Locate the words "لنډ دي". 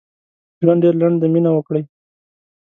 1.01-1.27